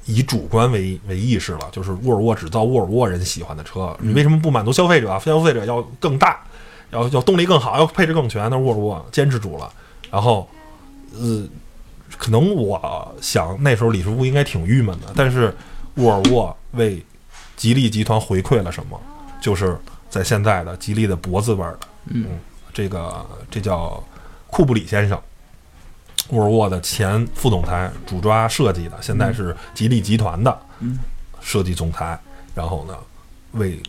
[0.06, 5.18] 以主观为为意识了，就是沃尔沃只造沃尔沃人喜欢的车，你为什么不满足消费者？
[5.20, 6.42] 消费者要更大，
[6.92, 9.72] 要要动力更好，要配置更全，那沃尔沃坚持住了。
[10.10, 10.50] 然后，
[11.14, 11.46] 呃，
[12.18, 15.56] 可能我想那时候李书福应该挺郁闷的，但是
[15.96, 17.04] 沃尔沃为
[17.56, 19.00] 吉利集团回馈了什么？
[19.42, 19.78] 就是
[20.10, 22.26] 在现在的吉利的脖子味儿的，嗯，
[22.74, 24.04] 这个这叫
[24.48, 25.20] 库布里先生。
[26.30, 30.60] 沃尔沃的前副总裁主抓设计的，现在是吉利集团的
[31.40, 32.20] 设计总裁。
[32.54, 32.98] 然后呢，
[33.52, 33.80] 为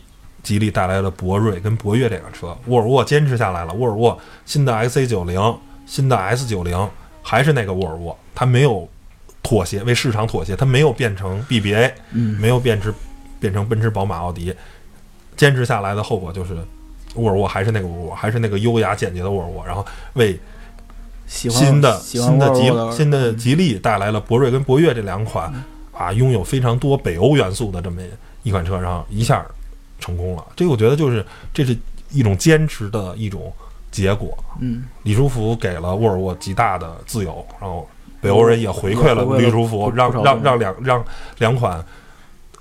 [0.43, 2.57] 吉利带来了博瑞跟博越这辆车。
[2.67, 3.73] 沃尔沃坚持下来了。
[3.73, 6.89] 沃尔沃新的 XC 九零、新的 S 九零
[7.21, 8.87] 还是那个沃尔沃，它没有
[9.43, 12.93] 妥协，为市场妥协，它没有变成 BBA，没有变成
[13.39, 14.53] 变成奔驰、宝马、奥迪。
[15.35, 16.57] 坚持下来的后果就是，
[17.15, 19.65] 沃尔沃还是那个沃尔沃，还是那个优雅简洁的沃尔沃。
[19.65, 20.37] 然后为
[21.25, 25.53] 新的新的吉新的吉利带来了博瑞跟博越这两款
[25.93, 28.01] 啊，拥有非常多北欧元素的这么
[28.43, 29.45] 一款车，然后一下
[29.99, 30.45] 成功了。
[30.55, 31.77] 这个我觉得就是这是
[32.09, 33.51] 一种坚持的一种
[33.91, 34.37] 结果。
[34.59, 37.87] 嗯，李书福给了沃尔沃极大的自由，然后
[38.21, 41.05] 北欧人也回馈了李书福，让让让两让
[41.37, 41.83] 两款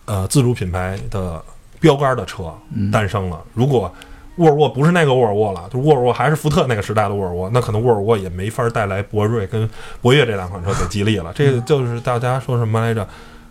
[0.05, 1.43] 呃自主品牌的
[1.81, 2.53] 标杆的车
[2.93, 3.43] 诞生了。
[3.55, 3.93] 如果
[4.37, 9.69] 沃尔沃不是那个沃尔沃了，就沃尔沃还是福特那个时代的沃尔沃，那可能沃尔沃也没法带来博瑞跟
[10.01, 11.33] 博越这两款车给吉利了。
[11.35, 13.03] 这个就是大家说什么来着？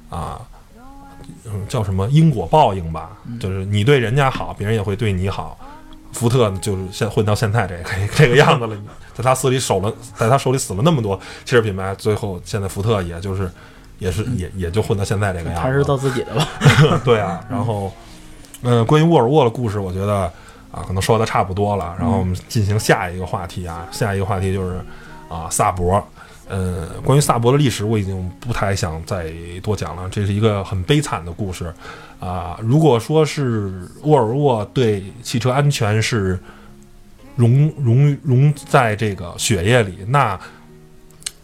[0.10, 0.57] 啊，嗯，
[1.68, 3.12] 叫什么因果报应吧？
[3.40, 5.58] 就是你对人家好，别人也会对你好。
[6.14, 7.84] 福特就是现混到现在这个
[8.16, 8.76] 这个样子了，
[9.14, 13.52] 在他手里守了，在他手里死了那么多汽车品牌，最后现在福特也就是
[14.00, 15.62] 也是也也就混到现在这个样子。
[15.62, 16.48] 还是到自己的吧。
[17.06, 17.92] 对啊，然后，
[18.64, 20.32] 嗯，关于沃尔沃的故事，我觉得。
[20.70, 23.88] 啊，可能说的差不多了，然后我们进行下一个话题啊。
[23.90, 24.76] 下一个话题就是
[25.30, 26.06] 啊，萨博。
[26.48, 29.32] 呃，关于萨博的历史，我已经不太想再
[29.62, 30.10] 多讲了。
[30.10, 31.74] 这是一个很悲惨的故事
[32.20, 32.58] 啊。
[32.62, 36.40] 如果说是沃尔沃对汽车安全是
[37.36, 40.40] 融融融在这个血液里，那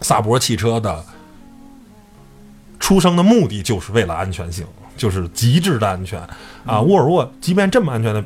[0.02, 1.04] 萨博汽车的
[2.80, 6.20] 出生的目的就是为了安全性，就是极致的安全
[6.66, 6.82] 啊。
[6.82, 8.24] 沃尔沃即便这么安全的。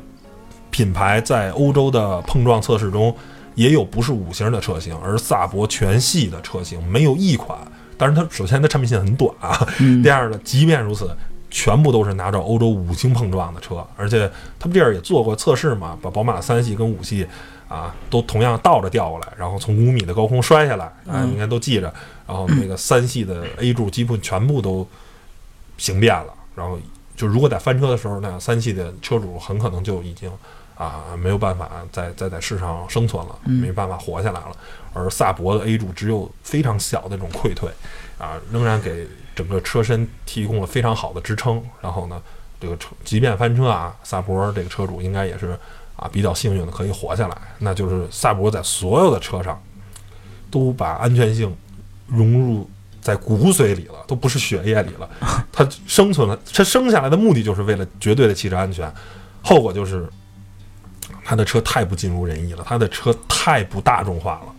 [0.70, 3.12] 品牌在欧洲的碰撞测试中，
[3.58, 7.58] 也有不是五星的车型，而萨博全系的车型没有一款。
[7.96, 9.66] 但是它首先它产品线很短啊，
[10.00, 11.10] 第二呢，即便如此，
[11.50, 17.26] 全部都是拿着欧洲五星碰撞的车，而且他们这儿也做过测试嘛，把宝马三系跟五系
[17.66, 21.92] 啊都同样倒着调过来，然后从五米的高空摔下来啊，应该都记着。
[22.28, 24.86] 然后那个三系的 A 柱基本全部都
[25.76, 26.78] 形变了，然后
[27.16, 30.30] 就如果在翻车的时候，呢三系的车主很可能就已经。
[30.78, 34.52] 啊，没有办法再再在世上生存了，没办法活下来了。
[34.94, 37.68] 而萨博的 A 柱只有非常小的这种溃退，
[38.16, 41.60] 啊，仍然给整个车身提供了非常好的支撑。
[41.80, 42.22] 然后呢，
[42.60, 45.58] 这个车即便翻车啊，萨博这个车主应该也是
[45.96, 47.36] 啊比较幸运的，可以活下来。
[47.58, 49.60] 那就是萨博在所有的车上
[50.52, 51.52] 都把安全性
[52.06, 55.10] 融入在骨髓里了，都不是血液里了。
[55.52, 58.88] 它生存了，它生下来的目的就是为了绝对的汽车安全，
[59.42, 60.08] 后果就是。
[61.28, 64.52] 他的车太不尽如人意了，他的车太不大众化了，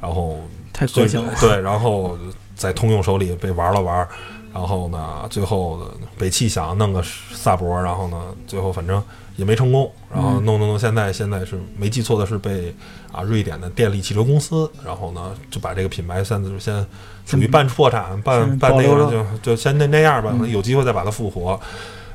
[0.00, 0.40] 然后
[0.72, 1.30] 太个性了。
[1.38, 2.16] 对，然后
[2.56, 4.08] 在通用手里被玩了玩，
[4.50, 9.02] 然后呢，最后北汽想弄个萨博，然后呢，最后反正
[9.36, 12.74] 也没成功，然后弄弄弄，现在现在是没记错的是被
[13.12, 16.74] 啊瑞典的电力汽车公司，然后呢就把这个品牌现在就先
[17.26, 21.60] 属于半破产，半半那个就就先那那样吧，有机会再把它复活。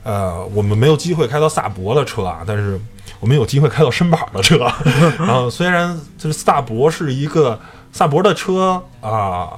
[0.04, 2.80] 呃，我们没有机会开到萨博的车啊，但是。
[3.22, 4.60] 我们有机会开到绅宝的车，
[5.20, 7.60] 然后虽然就是萨博是一个
[7.92, 9.50] 萨博的车啊，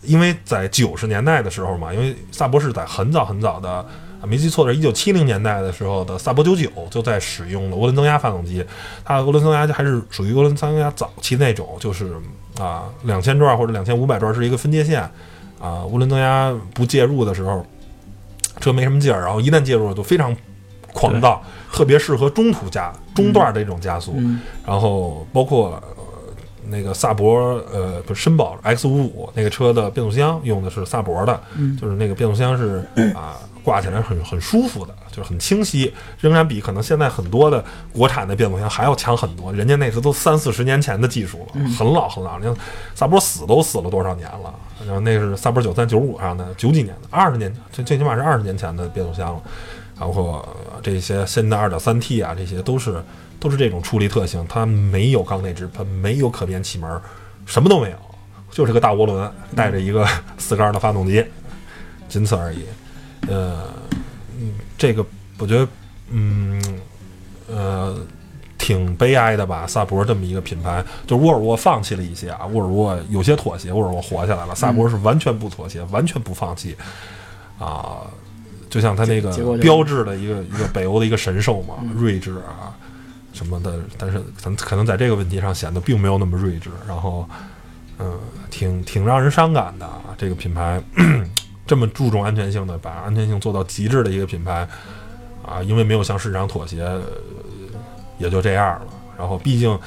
[0.00, 3.84] 因为在九十年代的时候嘛，因为萨博是在很早很早的，
[4.22, 8.64] 没记错是一九七零年代的时候的萨博九九就在使用了涡轮增压发动机，
[9.04, 12.10] 它的涡轮增压还是属于涡轮增压早期那种，就是
[12.58, 15.02] 啊两千转或者两千五百转是一个分界线
[15.60, 17.66] 啊，涡轮增压不介入的时候，
[18.60, 20.36] 车没什么劲儿，然后一旦介入了就非常。
[20.94, 21.40] 狂躁，
[21.70, 24.16] 特别适合中途加中段的这种加速，
[24.66, 25.80] 然后包括
[26.66, 27.38] 那个萨博，
[27.72, 31.40] 呃，不是绅宝 X 五五那个车的变速箱用的是萨博的，
[31.78, 39.52] 就是那个变速箱是 啊，挂起来很很舒服的，就是很清晰，仍然比可能现在很多的国产的变速箱还要强很多。
[39.52, 42.38] 人家那时都三四十年前的技术了，很老很老。
[42.38, 42.54] 你看
[42.94, 44.54] 萨博死都死了多少年了？
[44.86, 49.42] 然后那是萨博九三九五上的九几年的，二十年，最最起码是二十年前的变速箱了。
[49.98, 50.48] 包括
[50.80, 53.02] 这些新的二点三 T 啊，这些都是
[53.40, 57.00] 都是这种处理特性，它没有缸内直喷，没有可变气门，
[57.44, 57.96] 什么都没有，
[58.52, 60.06] 就是个大涡轮带着一个
[60.38, 61.24] 四缸的发动机，
[62.08, 62.64] 仅此而已。
[63.26, 63.72] 呃，
[64.38, 65.04] 嗯，这个
[65.38, 65.68] 我觉得，
[66.10, 66.62] 嗯，
[67.48, 67.98] 呃，
[68.56, 69.66] 挺悲哀的吧。
[69.66, 76.76] 萨博这么一个品牌，就沃尔沃放弃了一些啊，沃尔沃有些妥协，沃尔沃活下来了，萨博是完全不妥协，完全不放弃
[77.58, 78.02] 啊。
[78.70, 82.76] 就像它那个标志的一个一个北欧的一个神兽嘛，睿智啊
[83.32, 87.26] 什么的，但是可能可能在这个问题上显得并没有那么睿智，然后
[87.98, 88.18] 嗯，
[88.50, 90.14] 挺挺让人伤感的啊。
[90.18, 90.82] 这个品牌
[91.68, 94.66] 这么注重安全性的，把安全性做到极致的一个品牌
[95.46, 96.90] 啊，因为没有向市场妥协，
[98.18, 98.86] 也就这样了。
[99.16, 99.78] 然后毕竟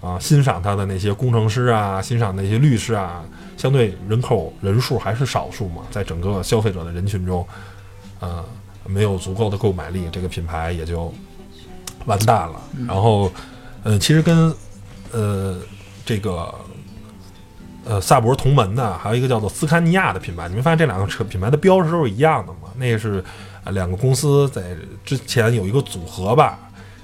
[0.00, 3.24] 啊，欣赏它的那些工程师啊，欣赏那些律师啊，
[3.56, 7.44] 相对人口人数还是少数嘛，在整个消费者的人群中。
[8.20, 8.44] 呃，
[8.84, 11.10] 没有足够的购买力，这个品牌也就
[12.04, 12.60] 完蛋了。
[12.86, 13.32] 然后，
[13.82, 14.54] 呃，其实跟
[15.10, 15.56] 呃
[16.04, 16.54] 这个
[17.90, 20.48] 呃萨博同门的，还有一个叫做斯堪尼亚的品牌。
[20.48, 22.70] 你没发现这两个车品牌的标识都是一样的吗？
[22.76, 23.22] 那是
[23.72, 24.62] 两个公司在
[25.04, 26.56] 之前有一个组合吧。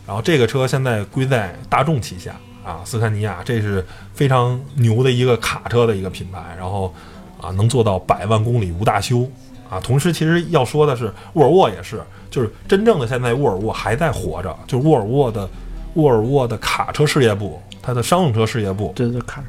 [0.07, 6.41] 然后这个车现在归在大众旗下啊，斯堪尼亚，这是非常牛的一个卡车的一个品牌。
[6.57, 6.95] 然后
[7.41, 9.29] 啊，能做到百万公里无大修
[9.69, 9.81] 啊。
[9.81, 15.51] 同时，其实要说的是，沃尔沃也是，就是真正的现在沃尔沃还在活着，就是沃尔沃的
[15.95, 17.61] 沃尔沃的卡车事业部。
[17.83, 19.41] 它的商用车事业部，对对，卡，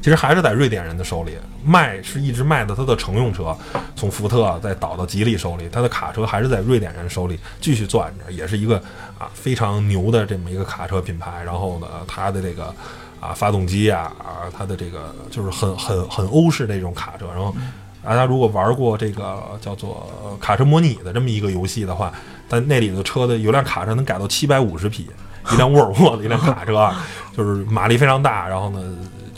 [0.00, 2.74] 其实还是在瑞典人的手里卖，是一直卖的。
[2.74, 3.56] 它的乘用车
[3.94, 8.76] 从福特再倒到吉利手里，它的卡车还是在瑞典人手里继续攥着，也是一个
[9.18, 11.42] 啊非常牛的这么一个卡车品牌。
[11.44, 12.74] 然后呢，它的这个
[13.20, 17.26] 啊发动机啊啊，它的这个就是很很很欧式的这种卡车。
[17.28, 17.54] 然后
[18.02, 22.12] 大家如果玩过这个叫做卡车模拟的这么一个游戏的话，
[22.48, 25.08] 在那里的车的有辆卡车能改到七百五十匹。
[25.50, 26.92] 一辆沃尔沃的一辆卡车，
[27.34, 28.82] 就是马力非常大，然后呢，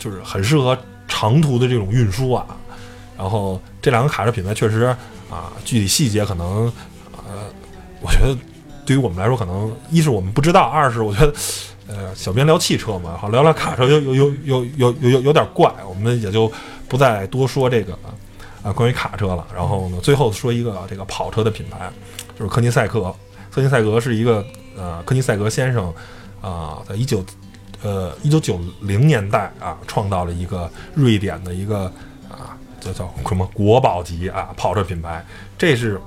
[0.01, 0.75] 就是很适合
[1.07, 2.43] 长途的这种运输啊，
[3.15, 4.85] 然后这两个卡车品牌确实
[5.29, 6.65] 啊，具体细节可能
[7.11, 7.45] 呃，
[8.01, 8.35] 我觉得
[8.83, 11.31] 对于我们来说可能一是我们不知道，二是我觉得
[11.87, 16.51] 呃，小编聊汽车嘛，好聊聊卡车，有有有有有有点怪，我们也就
[16.87, 17.93] 不再多说这个
[18.63, 19.45] 啊，关于卡车了。
[19.53, 21.91] 然后呢，最后说一个这个跑车的品牌，
[22.39, 23.13] 就是柯尼塞格。
[23.51, 24.43] 柯尼塞格是一个
[24.75, 25.93] 呃，柯尼塞格先生
[26.41, 27.23] 啊，在一九。
[27.81, 31.91] 呃一九九零年代啊，创造了一个瑞典的一个
[32.29, 35.25] 啊，叫叫什么国宝级啊跑车品牌。
[35.57, 35.99] 这是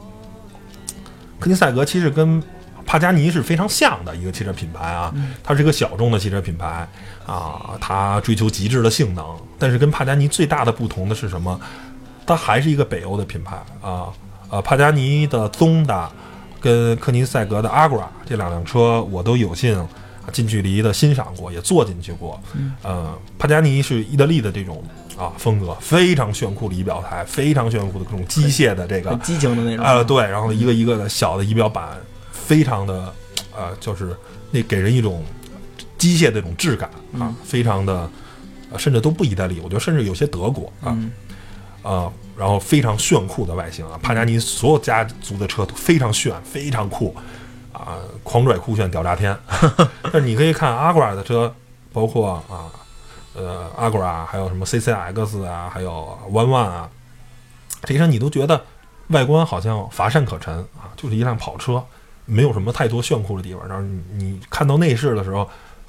[1.38, 2.42] 科尼赛格，其实跟
[2.86, 5.12] 帕加尼是非常像的一个汽车品牌啊。
[5.42, 6.88] 它是一个小众的汽车品牌
[7.26, 9.24] 啊，它追求极致的性能。
[9.58, 11.60] 但是跟帕加尼最大的不同的是什么？
[12.26, 14.08] 它还是一个北欧的品牌啊。
[14.50, 16.10] 呃，帕加尼的宗达。
[16.60, 19.86] 跟科尼赛格的 Agra 这两辆车，我都有幸
[20.32, 22.40] 近距离的欣赏过，也坐进去过。
[22.82, 24.82] 呃，帕加尼是意大利的这种
[25.16, 29.84] 啊风格，非常炫酷的仪表台，非常炫酷的这种机械的这个激情的那种。
[29.84, 31.98] 呃，对，然后一个一个的小的仪表板，
[32.32, 33.12] 非常的
[33.56, 34.16] 呃，就是
[34.50, 35.24] 那给人一种
[35.98, 38.10] 机械的这种质感啊，非常的，
[38.76, 40.98] 甚至都不意大利，我觉得甚至有些德国啊，
[41.82, 42.12] 啊。
[42.36, 47.14] 然后非常炫酷的外形啊，帕加尼所有家族的车都非常炫，非常酷，
[47.74, 49.36] 啊，狂拽酷炫屌炸天。
[50.10, 51.54] 但是你可以看阿 r a 的车，
[51.92, 52.72] 包括啊，
[53.34, 56.88] 呃，阿 r a 还有什么 CCX 啊，还有 One One 啊，
[57.82, 58.64] 这些车你都觉得
[59.08, 61.84] 外观好像乏善可陈啊，就是一辆跑车，
[62.24, 63.68] 没有什么太多炫酷的地方。
[63.68, 63.84] 然后
[64.16, 65.46] 你看到内饰的时候。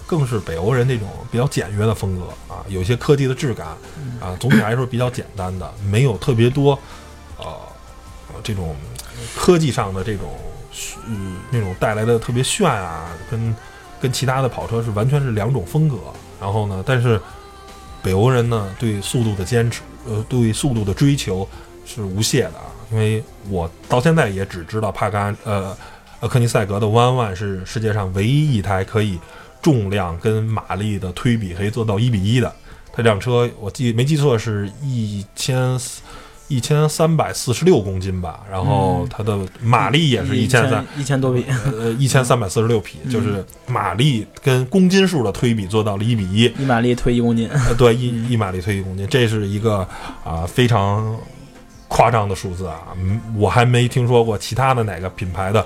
[0.08, 3.70] 更是北欧人那种比较简约的风格啊，有一些科技的质感
[4.22, 6.78] 啊，总体来说比较简单的，没有特别多，
[7.40, 7.58] 呃，
[8.44, 8.76] 这种
[9.36, 10.30] 科技上的这种
[11.08, 13.56] 嗯那种带来的特别炫啊，跟
[14.02, 15.98] 跟其他的跑车是完全是两种风格。
[16.40, 17.20] 然后呢，但是
[18.02, 21.48] 北欧人呢对速度的坚持，呃，对速度的追求
[21.86, 22.66] 是无懈的啊。
[22.92, 25.76] 因为我到现在也只知道帕甘呃
[26.20, 29.20] 呃科尼赛格的弯弯是世界上唯一一台可以。
[29.62, 32.54] 重量跟马力的推比可以做到一比一的，
[32.92, 35.58] 它这辆车我记没记错是一千
[36.48, 49.88] 一千三百四十六公斤吧，然后它的马力也是一千三一千多匹，呃一千三百四十六匹，就是马力跟公斤数的推比做到了一比一，一马力推一公斤，对，一一马力推一公斤，这是一个
[50.24, 51.18] 啊非常
[51.88, 52.82] 夸张的数字啊，
[53.36, 55.66] 我还没听说过其他的哪个品牌的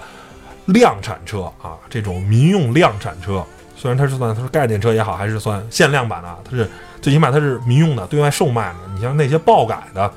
[0.68, 3.44] 量产车啊，这种民用量产车。
[3.76, 6.70] 虽然它是算它是概念车也好，还是算限量版的，它是
[7.02, 8.76] 最起码它是民用的，对外售卖的。
[8.94, 10.12] 你像那些爆改的，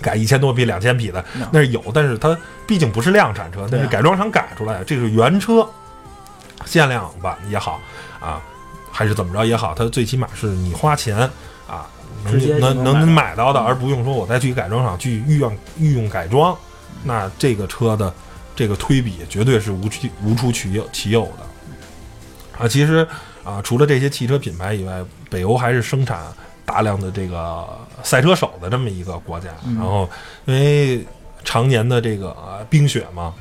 [0.00, 4.84] 改一千多匹、两千匹的，那是有，但是它毕竟不是量产车，那是改装厂改出来的。
[4.84, 5.66] 这是原车，
[6.64, 7.80] 限量版也好
[8.20, 8.40] 啊，
[8.90, 11.18] 还是怎么着也好，它最起码是你花钱
[11.68, 11.86] 啊，
[12.24, 16.56] 能能能买到的，而不用说我再去改装厂去御用御用改装。
[17.02, 18.12] 那这个车的
[18.54, 22.64] 这个推比绝对是无其无出其有其有的。
[22.64, 23.06] 啊，其实
[23.42, 26.20] 啊，除了这些汽车品牌以外，北欧还是生产
[26.66, 27.66] 大量的这个
[28.02, 29.48] 赛车手的这么一个国家。
[29.76, 30.08] 然后，
[30.44, 31.06] 因为
[31.44, 32.34] 常年的这个
[32.68, 33.34] 冰雪嘛，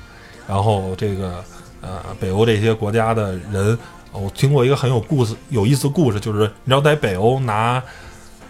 [0.48, 1.44] 然后这个
[1.82, 3.78] 呃，北欧这些国家的人，
[4.12, 7.82] 我听过一个很有故事、有意思故事，就是你知道在北欧拿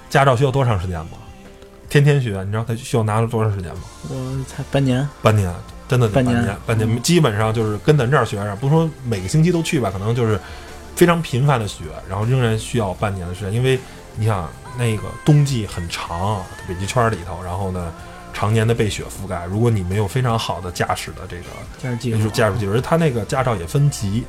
[0.09, 1.11] 驾照需要多长时间吗？
[1.89, 3.81] 天天学，你知道他需要拿了多长时间吗？
[4.09, 5.07] 我才半年。
[5.21, 5.53] 半年。
[5.87, 10.39] 真的半年，半年基本上就是跟咱这儿学上，不说每个星期都去吧，可能就是
[10.95, 13.79] 非常频繁的学，然后仍然需要半年的时间，因为
[14.15, 14.47] 你想
[14.77, 17.91] 那个冬季很长，北极圈里头，然后呢
[18.33, 21.43] 常年的被雪覆盖，如果你没有非常好的驾驶的这个
[21.81, 24.23] 驾驶技术，驾驶技术，而他那个驾照也分级，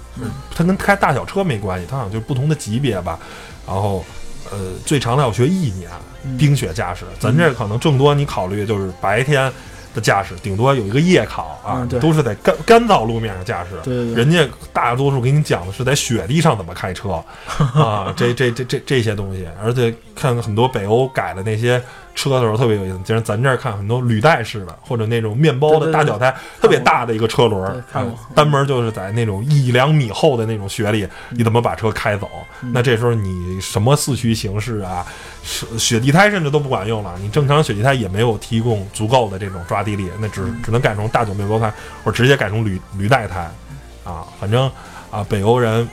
[0.55, 3.18] 它跟开大小车没关系，它好像就是不同的级别吧，
[3.66, 4.05] 然后
[4.51, 5.91] 呃，最长的要学一年
[6.36, 7.05] 冰雪驾驶。
[7.20, 9.53] 咱这可能更多你考虑就是白天
[9.95, 13.70] 的驾驶，顶多有一个夜考啊，都是在干干燥路面上驾驶。
[13.82, 17.22] 对对，人家大多数给你讲的是在雪地上怎么开车
[17.74, 21.82] 啊，这这这这这些东西，而且看很多北欧改的那些。
[22.15, 32.29] 车的时候特别有意思，就是咱这儿看很多履带式的，或者那种面包的大脚胎，特别大的一个车轮，看单门就是在那种一两米厚的那种雪里，你怎么把车开走？
[32.73, 35.07] 那这时候你什么四驱形式啊，
[35.43, 41.73] 雪地胎甚至都不管用了，你正常雪地胎也没有提供足够的这种抓地力，那只只能改成大脚面包胎，
[42.05, 43.51] 或者直接改成履履带胎，
[44.05, 44.71] 啊，反正
[45.11, 45.89] 啊，北欧人。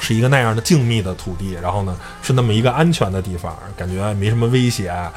[0.00, 5.12] 是一个那样的静谧的土地，然后呢，是那么一个安全的地方，感觉没什么威胁啊。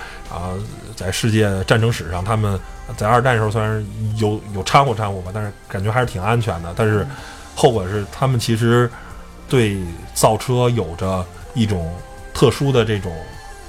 [0.96, 2.60] 在世界战争史上，他们
[2.98, 3.86] 在二战时候虽然
[4.18, 6.74] 有有掺和掺和吧，但是感觉还是挺安全的。
[6.76, 7.06] 但是
[7.56, 8.90] 后果是，他们其实
[9.48, 9.78] 对
[10.14, 11.94] 造车有着一种
[12.34, 13.12] 特殊的这种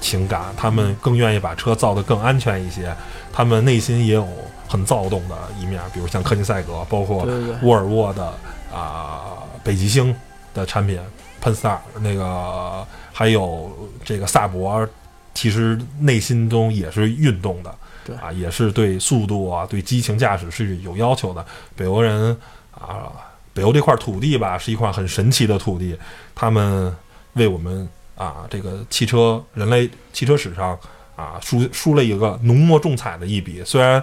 [0.01, 2.95] 情感，他们更愿意把车造得更安全一些。
[3.31, 4.27] 他们内心也有
[4.67, 7.27] 很躁动的一面，比如像科尼赛格，包括
[7.61, 8.33] 沃尔沃的
[8.73, 10.15] 啊北极星。
[10.53, 10.99] 的产品，
[11.41, 14.87] 喷 star 那个还有这个萨博，
[15.33, 17.75] 其实内心中也是运动的，
[18.05, 21.43] 对啊，也是对速度啊，对激情驾驶是有要求的。
[21.75, 22.37] 北欧人
[22.71, 23.11] 啊，
[23.53, 25.97] 北欧这块土地吧，是一块很神奇的土地，
[26.35, 26.95] 他们
[27.33, 30.77] 为我们啊这个汽车人类汽车史上
[31.15, 33.63] 啊输输了一个浓墨重彩的一笔。
[33.65, 34.01] 虽然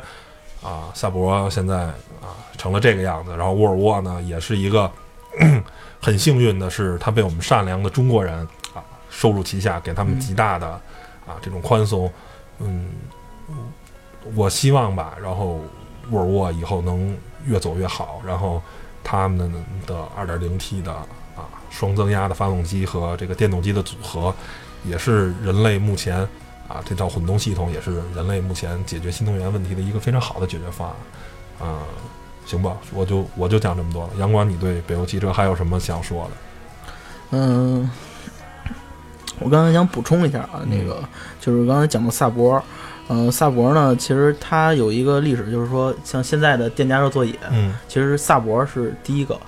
[0.63, 1.77] 啊萨博现在
[2.21, 4.91] 啊成了这个样子，然后沃尔沃呢也是一个。
[6.01, 8.39] 很幸运的是，他被我们善良的中国人
[8.75, 10.67] 啊收入旗下，给他们极大的
[11.27, 12.11] 啊这种宽松。
[12.59, 12.91] 嗯，
[14.35, 15.61] 我希望吧，然后
[16.11, 18.63] 沃尔沃以后能越走越好，然后
[19.05, 19.53] 他们
[19.87, 24.35] 的二点零 T 的啊双增压的发动机和这个电动机的组合，
[24.85, 26.27] 也是人类目前
[26.67, 31.83] 啊这套混动系统也是人类目前解决新能源问题的一个非常好的解决方案啊。
[32.51, 34.11] 行吧，我就我就讲这么多了。
[34.19, 36.31] 阳光，你对北欧汽车还有什么想说的？
[37.31, 37.89] 嗯，
[39.39, 41.01] 我刚才想补充一下啊，那个
[41.41, 42.61] 就是刚才讲的萨博，
[43.09, 49.39] 嗯，萨博呢，其实它有一个历史，就是说像现在的电加热座椅，嗯，其实萨博是第一个，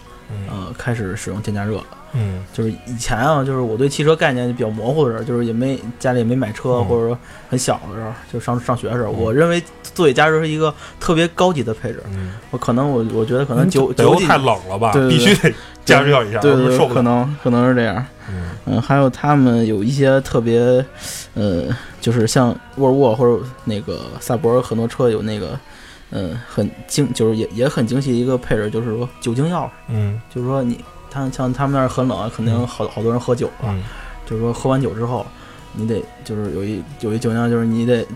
[0.49, 1.87] 呃，开始使用电加热的。
[2.15, 9.63] 嗯，就是以前啊，就是我对汽车概念比较模糊的时候，就是也没家里也没买车，或者说很小的时候，就上上学的时候，我认为
[9.95, 12.03] 座椅加热是一个特别高级的配置。
[12.51, 15.55] 我可能我我觉得可能九九太冷了吧，必须得
[15.85, 16.95] 加热一下，对对，受不了。
[16.95, 18.05] 可能可能是这样。
[18.67, 20.85] 嗯，还有他们有一些特别，
[21.35, 21.65] 呃，
[22.01, 25.59] 就是像沃尔沃或者那个萨博很多车有那个，
[26.11, 29.71] 嗯，很精，就是也也很精细的一个配置，就是说酒精钥匙。
[29.89, 30.79] 嗯，就是说你。
[31.13, 33.75] 他像他们那儿很冷，肯定好好多人喝酒了。
[34.25, 35.27] 就是说喝完酒之后，
[35.75, 38.07] 你得就是有一有一酒量，就是你得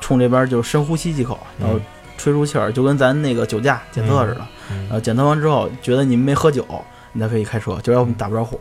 [0.00, 1.78] 冲这边就深呼吸几口，然后
[2.18, 4.40] 吹出气儿，就跟咱那个酒驾检测似的。
[4.88, 6.66] 然后检测完之后，觉得你们没喝酒，
[7.12, 8.58] 你才可以开车，就要打不着火。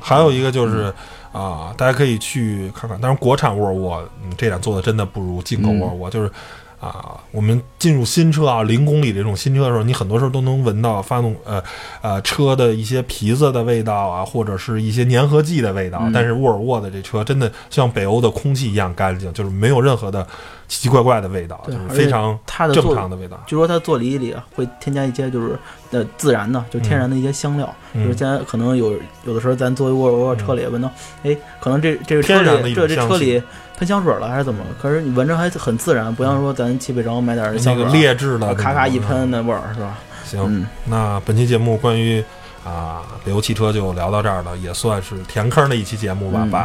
[0.00, 0.92] 还有一个就是
[1.32, 6.30] 啊，大家可以去看看，但是国产沃尔沃这点做的真的不如进口沃尔沃，就是。
[6.78, 11.62] 啊，我们进入新车啊，零公里这种新车的时候，你很多时候都能闻到发动呃
[12.02, 16.02] 呃车的一些皮子的味道啊，或者是一些粘合剂的味道。
[16.12, 20.22] 但是沃尔沃的这车真的像北欧的空气一样干净，就是没有任何的
[20.68, 23.42] 奇奇怪怪的味道，就是非常它的正常的味道。
[23.46, 25.58] 据说它座椅里会添加一些就是
[25.92, 27.74] 呃自然的，就天然的一些香料。
[27.94, 28.92] 就是现在可能有
[29.24, 30.90] 有的时候咱作为沃尔沃车里闻到，
[31.22, 33.42] 哎，可能这这个车里这这车里。
[33.78, 34.64] 喷香水了还是怎么？
[34.80, 39.98] 可是你闻着还很自然，不像说咱去北城买点那个劣质的，咔咔一喷那味儿是吧？
[40.24, 42.24] 行，那本期节目关于
[42.64, 46.46] 啊北欧汽车就聊到这儿了，也算是填坑的一期节目吧。
[46.50, 46.58] 把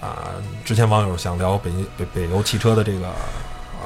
[0.00, 0.34] 啊
[0.64, 3.08] 之前网友想聊北北北欧汽车的这个。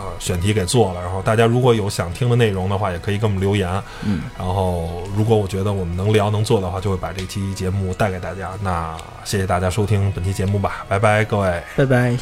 [0.01, 3.69] 呃，选题给做了，然后大家如果有想听的内容的话，也可以给我们留言。
[4.05, 8.51] 嗯，然后如果我觉得我们能聊能做的话，就会把这期节目带给大家。
[8.63, 12.17] 那谢谢大家收听本期节目吧，拜拜，各位，拜拜。